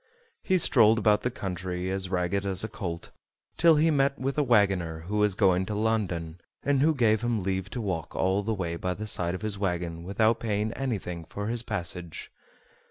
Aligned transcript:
He 0.41 0.57
strolled 0.57 0.97
about 0.97 1.21
the 1.21 1.29
country 1.29 1.91
as 1.91 2.09
ragged 2.09 2.43
as 2.43 2.63
a 2.63 2.67
colt, 2.67 3.11
till 3.55 3.75
he 3.75 3.91
met 3.91 4.17
with 4.17 4.35
a 4.35 4.41
wagoner 4.41 5.01
who 5.01 5.17
was 5.17 5.35
going 5.35 5.63
to 5.67 5.75
London, 5.75 6.41
and 6.63 6.79
who 6.81 6.95
gave 6.95 7.21
him 7.21 7.43
leave 7.43 7.69
to 7.69 7.79
walk 7.81 8.15
all 8.15 8.41
the 8.41 8.51
way 8.51 8.77
by 8.77 8.95
the 8.95 9.05
side 9.05 9.35
of 9.35 9.43
his 9.43 9.59
wagon 9.59 10.03
without 10.03 10.39
paying 10.39 10.73
anything 10.73 11.25
for 11.25 11.49
his 11.49 11.61
passage. 11.61 12.31